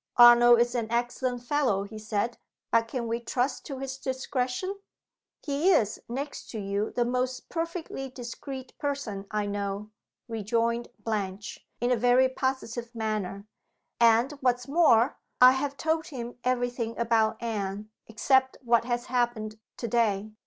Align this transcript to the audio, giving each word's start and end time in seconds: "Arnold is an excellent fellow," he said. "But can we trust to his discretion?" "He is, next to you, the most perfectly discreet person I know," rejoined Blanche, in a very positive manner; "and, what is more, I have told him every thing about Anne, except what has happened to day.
"Arnold 0.17 0.59
is 0.59 0.73
an 0.73 0.89
excellent 0.89 1.43
fellow," 1.43 1.83
he 1.83 1.99
said. 1.99 2.39
"But 2.71 2.87
can 2.87 3.07
we 3.07 3.19
trust 3.19 3.67
to 3.67 3.77
his 3.77 3.99
discretion?" 3.99 4.79
"He 5.43 5.69
is, 5.69 6.01
next 6.09 6.49
to 6.49 6.59
you, 6.59 6.89
the 6.89 7.05
most 7.05 7.49
perfectly 7.49 8.09
discreet 8.09 8.75
person 8.79 9.27
I 9.29 9.45
know," 9.45 9.91
rejoined 10.27 10.87
Blanche, 10.97 11.59
in 11.79 11.91
a 11.91 11.95
very 11.97 12.27
positive 12.29 12.95
manner; 12.95 13.45
"and, 13.99 14.31
what 14.41 14.55
is 14.55 14.67
more, 14.67 15.19
I 15.39 15.51
have 15.51 15.77
told 15.77 16.07
him 16.07 16.39
every 16.43 16.71
thing 16.71 16.97
about 16.97 17.37
Anne, 17.39 17.91
except 18.07 18.57
what 18.63 18.85
has 18.85 19.05
happened 19.05 19.59
to 19.77 19.87
day. 19.87 20.31